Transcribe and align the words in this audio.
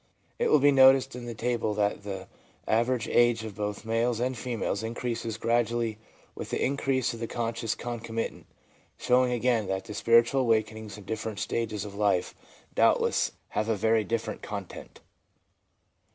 It 0.39 0.49
will 0.49 0.57
be 0.57 0.71
noticed 0.71 1.15
in 1.15 1.27
the 1.27 1.35
table 1.35 1.75
that 1.75 2.01
the 2.01 2.27
average 2.67 3.07
age 3.07 3.43
of 3.43 3.53
both 3.53 3.85
males 3.85 4.19
and 4.19 4.35
females 4.35 4.81
increases 4.81 5.37
gradually 5.37 5.99
with 6.33 6.49
the 6.49 6.59
increase 6.59 7.13
of 7.13 7.19
the 7.19 7.27
conscious 7.27 7.75
concomitant, 7.75 8.47
showing 8.97 9.31
again 9.31 9.67
that 9.67 9.95
spiritual 9.95 10.41
awakenings 10.41 10.97
in 10.97 11.03
different 11.03 11.37
stages 11.39 11.85
of 11.85 11.93
life 11.93 12.33
doubtless 12.73 13.33
have 13.49 13.69
a 13.69 13.75
very 13.75 14.03
different 14.03 14.41
content. 14.41 15.01